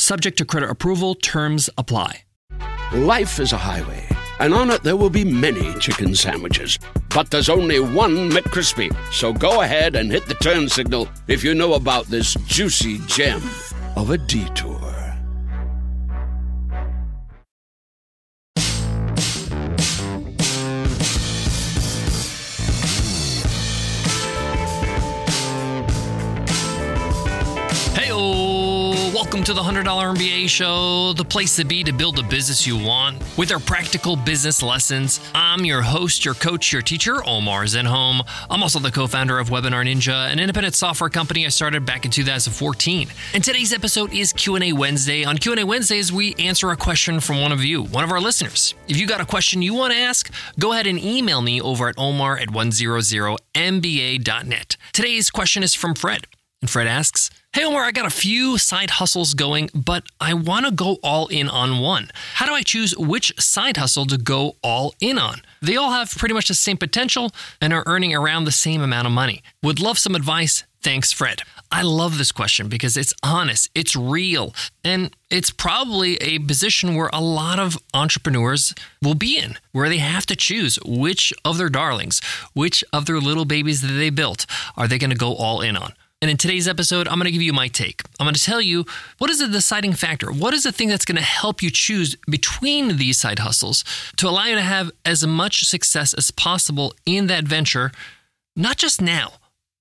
[0.00, 2.22] Subject to credit approval, terms apply.
[2.92, 4.06] Life is a highway,
[4.38, 6.78] and on it there will be many chicken sandwiches.
[7.14, 8.94] But there's only one McCrispy.
[9.12, 13.42] So go ahead and hit the turn signal if you know about this juicy gem
[13.96, 14.87] of a detour.
[29.48, 33.16] To the $100 MBA show, the place to be to build a business you want
[33.38, 35.20] with our practical business lessons.
[35.34, 38.20] I'm your host, your coach, your teacher, Omar Zenhom.
[38.50, 42.10] I'm also the co-founder of Webinar Ninja, an independent software company I started back in
[42.10, 43.08] 2014.
[43.32, 45.24] And today's episode is Q&A Wednesday.
[45.24, 48.74] On Q&A Wednesdays, we answer a question from one of you, one of our listeners.
[48.86, 51.88] If you got a question you want to ask, go ahead and email me over
[51.88, 54.76] at omar at 100mba.net.
[54.92, 56.26] Today's question is from Fred.
[56.60, 60.66] And Fred asks, Hey Omar, I got a few side hustles going, but I want
[60.66, 62.10] to go all in on one.
[62.34, 65.40] How do I choose which side hustle to go all in on?
[65.62, 69.06] They all have pretty much the same potential and are earning around the same amount
[69.06, 69.42] of money.
[69.62, 70.64] Would love some advice.
[70.82, 71.40] Thanks, Fred.
[71.72, 74.54] I love this question because it's honest, it's real,
[74.84, 79.98] and it's probably a position where a lot of entrepreneurs will be in, where they
[79.98, 82.20] have to choose which of their darlings,
[82.52, 84.44] which of their little babies that they built
[84.76, 85.94] are they going to go all in on.
[86.20, 88.02] And in today's episode, I'm going to give you my take.
[88.18, 88.84] I'm going to tell you
[89.18, 90.32] what is the deciding factor?
[90.32, 93.84] What is the thing that's going to help you choose between these side hustles
[94.16, 97.92] to allow you to have as much success as possible in that venture,
[98.56, 99.34] not just now,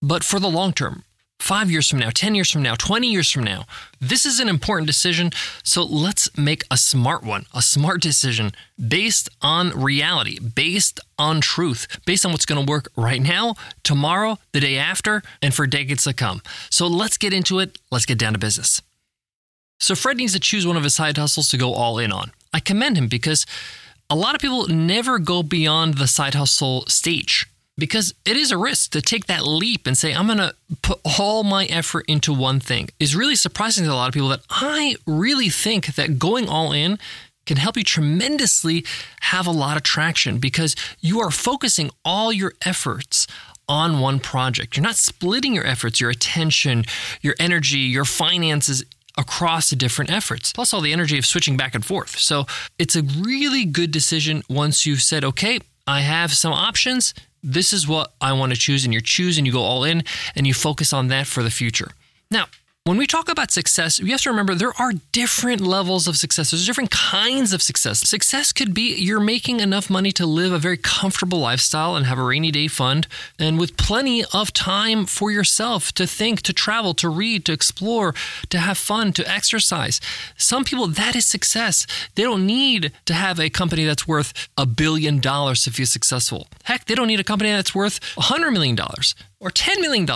[0.00, 1.04] but for the long term?
[1.42, 3.64] Five years from now, 10 years from now, 20 years from now.
[4.00, 5.32] This is an important decision.
[5.64, 11.98] So let's make a smart one, a smart decision based on reality, based on truth,
[12.06, 16.04] based on what's going to work right now, tomorrow, the day after, and for decades
[16.04, 16.42] to come.
[16.70, 17.76] So let's get into it.
[17.90, 18.80] Let's get down to business.
[19.80, 22.30] So Fred needs to choose one of his side hustles to go all in on.
[22.54, 23.46] I commend him because
[24.08, 28.58] a lot of people never go beyond the side hustle stage because it is a
[28.58, 32.32] risk to take that leap and say, I'm going to put all my effort into
[32.32, 32.88] one thing.
[33.00, 36.72] Is really surprising to a lot of people that I really think that going all
[36.72, 36.98] in
[37.46, 38.84] can help you tremendously
[39.22, 43.26] have a lot of traction because you are focusing all your efforts
[43.68, 44.76] on one project.
[44.76, 46.84] You're not splitting your efforts, your attention,
[47.20, 48.84] your energy, your finances
[49.18, 52.18] across the different efforts, plus all the energy of switching back and forth.
[52.18, 52.46] So
[52.78, 57.88] it's a really good decision once you've said, okay, I have some options this is
[57.88, 60.04] what I want to choose, and you choose and you go all in
[60.36, 61.90] and you focus on that for the future.
[62.30, 62.46] Now,
[62.84, 66.50] when we talk about success, you have to remember there are different levels of success.
[66.50, 68.00] There's different kinds of success.
[68.00, 72.18] Success could be you're making enough money to live a very comfortable lifestyle and have
[72.18, 73.06] a rainy day fund,
[73.38, 78.16] and with plenty of time for yourself to think, to travel, to read, to explore,
[78.48, 80.00] to have fun, to exercise.
[80.36, 81.86] Some people, that is success.
[82.16, 86.48] They don't need to have a company that's worth a billion dollars to feel successful.
[86.64, 88.76] Heck, they don't need a company that's worth a $100 million
[89.38, 90.08] or $10 million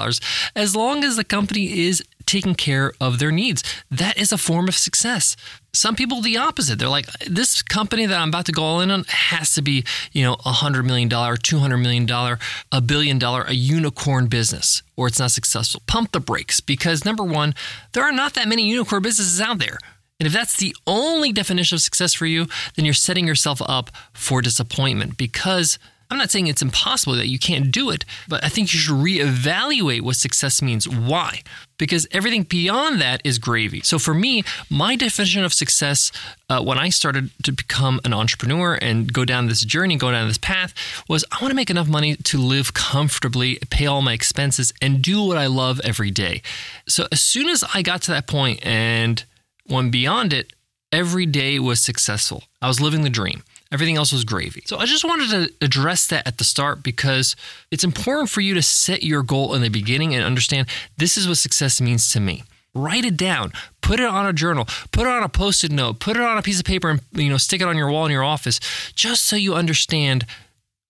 [0.56, 3.62] as long as the company is taking care of their needs.
[3.90, 5.36] That is a form of success.
[5.72, 6.78] Some people, the opposite.
[6.78, 9.84] They're like, this company that I'm about to go all in on has to be,
[10.12, 12.38] you know, a $100 million, $200 million,
[12.72, 15.82] a billion dollar, a unicorn business, or it's not successful.
[15.86, 17.54] Pump the brakes because number one,
[17.92, 19.78] there are not that many unicorn businesses out there.
[20.18, 23.90] And if that's the only definition of success for you, then you're setting yourself up
[24.14, 25.78] for disappointment because
[26.10, 28.94] I'm not saying it's impossible that you can't do it, but I think you should
[28.94, 30.88] reevaluate what success means.
[30.88, 31.42] Why?
[31.78, 33.80] Because everything beyond that is gravy.
[33.82, 36.12] So for me, my definition of success
[36.48, 40.28] uh, when I started to become an entrepreneur and go down this journey, go down
[40.28, 40.72] this path,
[41.08, 45.02] was I want to make enough money to live comfortably, pay all my expenses, and
[45.02, 46.42] do what I love every day.
[46.88, 49.24] So as soon as I got to that point and
[49.68, 50.52] went beyond it,
[50.92, 52.44] every day was successful.
[52.62, 53.42] I was living the dream.
[53.72, 54.62] Everything else was gravy.
[54.66, 57.34] So I just wanted to address that at the start because
[57.70, 61.26] it's important for you to set your goal in the beginning and understand this is
[61.26, 62.44] what success means to me.
[62.74, 66.16] Write it down, put it on a journal, put it on a post-it note, put
[66.16, 68.12] it on a piece of paper and you know stick it on your wall in
[68.12, 68.60] your office
[68.94, 70.26] just so you understand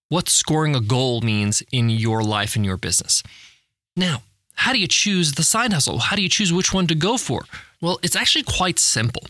[0.09, 3.23] what scoring a goal means in your life and your business.
[3.97, 4.23] Now,
[4.55, 5.99] how do you choose the side hustle?
[5.99, 7.45] How do you choose which one to go for?
[7.81, 9.23] Well, it's actually quite simple.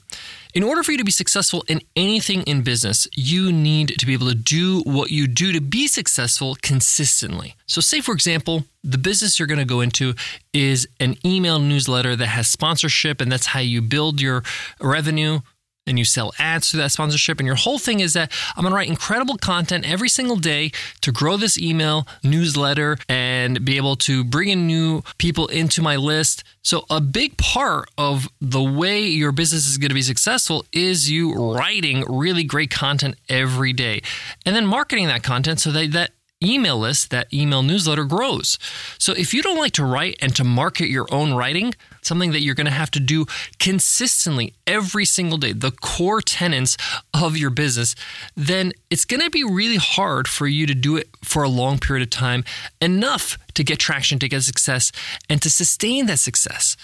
[0.54, 4.14] In order for you to be successful in anything in business, you need to be
[4.14, 7.56] able to do what you do to be successful consistently.
[7.66, 10.14] So, say for example, the business you're going to go into
[10.54, 14.44] is an email newsletter that has sponsorship, and that's how you build your
[14.80, 15.40] revenue
[15.86, 17.38] and you sell ads through that sponsorship.
[17.38, 20.72] And your whole thing is that I'm going to write incredible content every single day
[21.02, 25.96] to grow this email newsletter and be able to bring in new people into my
[25.96, 26.44] list.
[26.62, 31.10] So, a big part of the way your business is going to be successful is
[31.10, 34.02] you writing really great content every day
[34.44, 36.10] and then marketing that content so that that
[36.42, 38.58] email list, that email newsletter grows.
[38.98, 42.42] So if you don't like to write and to market your own writing, something that
[42.42, 43.26] you're going to have to do
[43.58, 46.76] consistently every single day, the core tenets
[47.14, 47.94] of your business,
[48.36, 51.78] then it's going to be really hard for you to do it for a long
[51.78, 52.44] period of time,
[52.80, 54.92] enough to get traction, to get success,
[55.28, 56.76] and to sustain that success.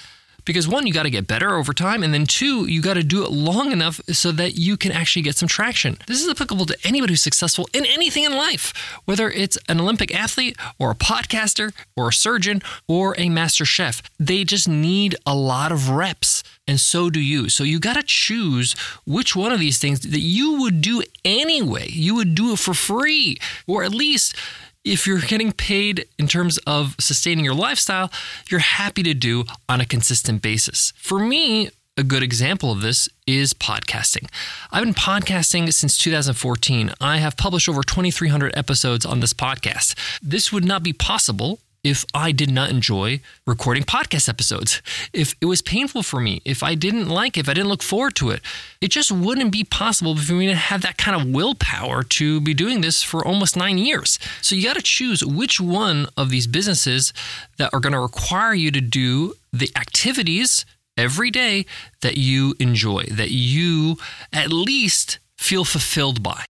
[0.45, 2.03] Because one, you got to get better over time.
[2.03, 5.23] And then two, you got to do it long enough so that you can actually
[5.23, 5.99] get some traction.
[6.07, 8.73] This is applicable to anybody who's successful in anything in life,
[9.05, 14.03] whether it's an Olympic athlete or a podcaster or a surgeon or a master chef.
[14.19, 16.43] They just need a lot of reps.
[16.67, 17.49] And so do you.
[17.49, 18.75] So you got to choose
[19.05, 21.89] which one of these things that you would do anyway.
[21.91, 24.37] You would do it for free, or at least
[24.85, 28.11] if you're getting paid in terms of sustaining your lifestyle,
[28.49, 30.93] you're happy to do on a consistent basis.
[30.97, 34.29] For me, a good example of this is podcasting.
[34.71, 36.93] I've been podcasting since 2014.
[37.01, 39.95] I have published over 2,300 episodes on this podcast.
[40.23, 44.81] This would not be possible if I did not enjoy recording podcast episodes,
[45.13, 47.83] if it was painful for me, if I didn't like it, if I didn't look
[47.83, 48.41] forward to it,
[48.81, 52.55] it just wouldn't be possible for me to have that kind of willpower to be
[52.55, 54.19] doing this for almost nine years.
[54.41, 57.13] So you got to choose which one of these businesses
[57.59, 60.65] that are going to require you to do the activities
[60.97, 61.67] every day
[62.01, 63.97] that you enjoy, that you
[64.33, 66.45] at least feel fulfilled by.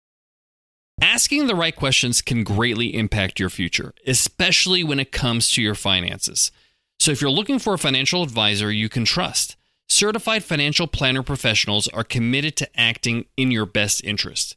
[1.02, 5.74] Asking the right questions can greatly impact your future, especially when it comes to your
[5.74, 6.52] finances.
[7.00, 9.56] So, if you're looking for a financial advisor you can trust,
[9.88, 14.54] certified financial planner professionals are committed to acting in your best interest.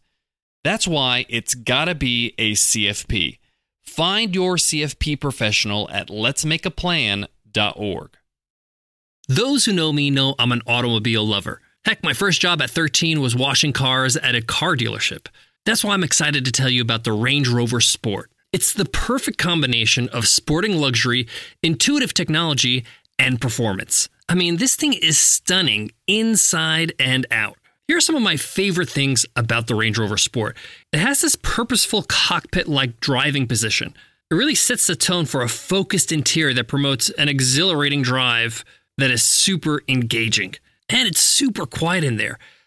[0.63, 3.39] That's why it's gotta be a CFP.
[3.81, 8.09] Find your CFP professional at letsmakeaplan.org.
[9.27, 11.61] Those who know me know I'm an automobile lover.
[11.85, 15.25] Heck, my first job at 13 was washing cars at a car dealership.
[15.65, 18.29] That's why I'm excited to tell you about the Range Rover Sport.
[18.53, 21.27] It's the perfect combination of sporting luxury,
[21.63, 22.85] intuitive technology,
[23.17, 24.07] and performance.
[24.29, 27.57] I mean, this thing is stunning inside and out.
[27.87, 30.55] Here are some of my favorite things about the Range Rover Sport.
[30.93, 33.95] It has this purposeful cockpit like driving position.
[34.29, 38.63] It really sets the tone for a focused interior that promotes an exhilarating drive
[38.99, 40.55] that is super engaging.
[40.89, 42.37] And it's super quiet in there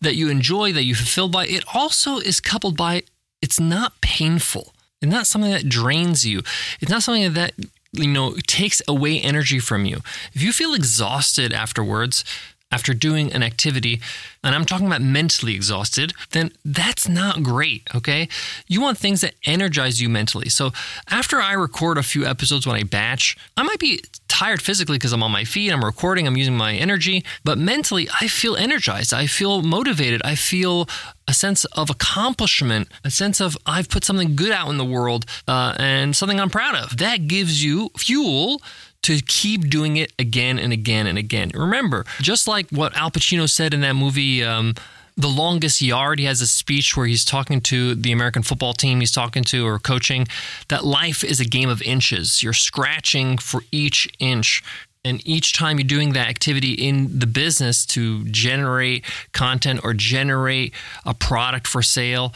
[0.00, 3.02] that you enjoy, that you fulfilled by, it also is coupled by
[3.42, 4.74] it's not painful.
[5.00, 6.42] It's not something that drains you.
[6.80, 7.52] It's not something that
[7.92, 10.00] you know takes away energy from you.
[10.32, 12.24] If you feel exhausted afterwards,
[12.70, 14.00] after doing an activity,
[14.44, 18.28] and I'm talking about mentally exhausted, then that's not great, okay?
[18.66, 20.48] You want things that energize you mentally.
[20.48, 20.70] So
[21.08, 25.12] after I record a few episodes when I batch, I might be tired physically because
[25.12, 29.12] I'm on my feet, I'm recording, I'm using my energy, but mentally I feel energized,
[29.12, 30.88] I feel motivated, I feel
[31.28, 35.26] a sense of accomplishment, a sense of I've put something good out in the world
[35.46, 36.96] uh, and something I'm proud of.
[36.96, 38.62] That gives you fuel
[39.02, 41.50] to keep doing it again and again and again.
[41.54, 44.74] Remember, just like what Al Pacino said in that movie, um,
[45.16, 49.00] the longest yard he has a speech where he's talking to the american football team
[49.00, 50.26] he's talking to or coaching
[50.68, 54.62] that life is a game of inches you're scratching for each inch
[55.04, 60.72] and each time you're doing that activity in the business to generate content or generate
[61.04, 62.32] a product for sale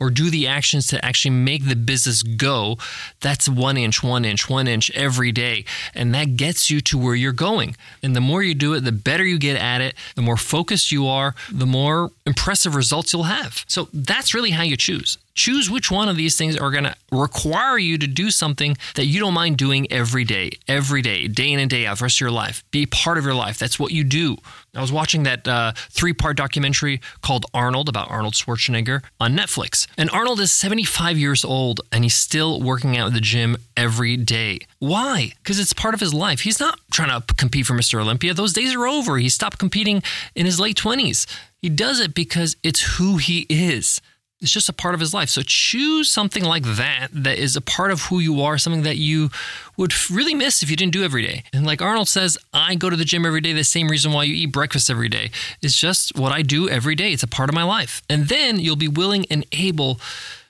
[0.00, 2.78] or do the actions to actually make the business go,
[3.20, 5.64] that's one inch, one inch, one inch every day.
[5.94, 7.76] And that gets you to where you're going.
[8.02, 10.92] And the more you do it, the better you get at it, the more focused
[10.92, 13.64] you are, the more impressive results you'll have.
[13.66, 16.96] So that's really how you choose Choose which one of these things are going to
[17.12, 21.52] require you to do something that you don't mind doing every day, every day, day
[21.52, 22.64] in and day out, the rest of your life.
[22.72, 23.56] Be part of your life.
[23.56, 24.38] That's what you do.
[24.74, 29.86] I was watching that uh, three part documentary called Arnold about Arnold Schwarzenegger on Netflix.
[29.96, 34.16] And Arnold is 75 years old and he's still working out at the gym every
[34.16, 34.58] day.
[34.80, 35.34] Why?
[35.36, 36.40] Because it's part of his life.
[36.40, 38.00] He's not trying to compete for Mr.
[38.00, 38.34] Olympia.
[38.34, 39.18] Those days are over.
[39.18, 40.02] He stopped competing
[40.34, 41.26] in his late 20s.
[41.62, 44.00] He does it because it's who he is.
[44.40, 45.28] It's just a part of his life.
[45.28, 48.96] So choose something like that that is a part of who you are, something that
[48.96, 49.30] you
[49.76, 51.42] would really miss if you didn't do every day.
[51.52, 54.24] And like Arnold says, I go to the gym every day, the same reason why
[54.24, 55.32] you eat breakfast every day.
[55.60, 57.12] It's just what I do every day.
[57.12, 58.02] It's a part of my life.
[58.08, 60.00] And then you'll be willing and able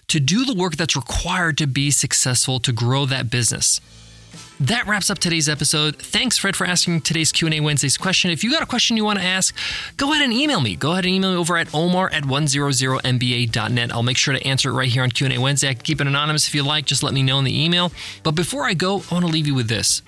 [0.09, 3.81] to do the work that's required to be successful to grow that business.
[4.61, 5.97] That wraps up today's episode.
[5.97, 8.33] Thanks, Fred, for asking today's Q&A Wednesday's question.
[8.33, 9.55] If you got a question you want to ask,
[9.97, 10.75] go ahead and email me.
[10.75, 13.93] Go ahead and email me over at omar at 100mba.net.
[13.93, 15.69] I'll make sure to answer it right here on Q&A Wednesday.
[15.69, 16.87] I can keep it anonymous if you like.
[16.87, 17.93] Just let me know in the email.
[18.25, 20.03] But before I go, I want to leave you with this.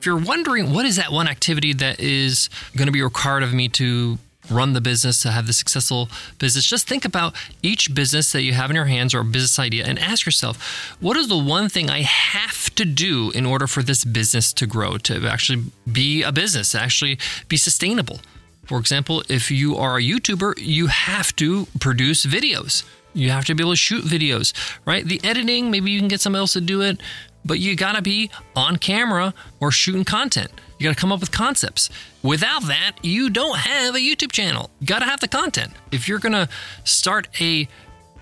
[0.00, 3.54] If you're wondering what is that one activity that is going to be required of
[3.54, 4.18] me to
[4.50, 6.08] run the business, to have the successful
[6.38, 9.84] business, just think about each business that you have in your hands or business idea
[9.84, 13.82] and ask yourself, what is the one thing I have to do in order for
[13.82, 18.20] this business to grow, to actually be a business, to actually be sustainable?
[18.66, 22.84] For example, if you are a YouTuber, you have to produce videos.
[23.12, 24.52] You have to be able to shoot videos,
[24.84, 25.04] right?
[25.04, 27.00] The editing, maybe you can get somebody else to do it,
[27.44, 30.50] but you gotta be on camera or shooting content.
[30.78, 31.90] You got to come up with concepts.
[32.22, 34.70] Without that, you don't have a YouTube channel.
[34.80, 35.72] You got to have the content.
[35.92, 36.48] If you're going to
[36.84, 37.68] start a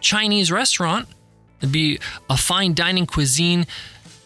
[0.00, 1.08] Chinese restaurant
[1.62, 3.66] it'd be a fine dining cuisine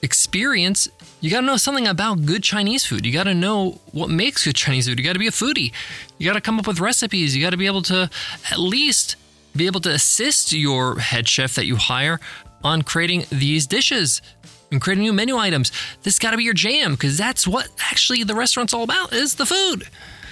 [0.02, 0.88] experience,
[1.20, 3.04] you got to know something about good Chinese food.
[3.04, 4.98] You got to know what makes good Chinese food.
[4.98, 5.72] You got to be a foodie.
[6.18, 7.36] You got to come up with recipes.
[7.36, 8.10] You got to be able to
[8.50, 9.16] at least
[9.54, 12.20] be able to assist your head chef that you hire
[12.64, 14.22] on creating these dishes
[14.70, 15.72] and creating new menu items.
[16.02, 19.36] This got to be your jam because that's what actually the restaurant's all about is
[19.36, 19.88] the food.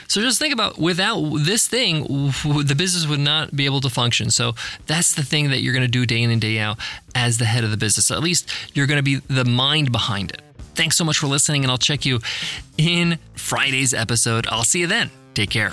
[0.06, 4.30] So just think about without this thing, the business would not be able to function.
[4.30, 4.54] So
[4.86, 6.78] that's the thing that you're going to do day in and day out
[7.14, 8.10] as the head of the business.
[8.10, 10.42] At least you're going to be the mind behind it.
[10.74, 12.18] Thanks so much for listening, and I'll check you
[12.76, 14.46] in Friday's episode.
[14.48, 15.10] I'll see you then.
[15.32, 15.72] Take care.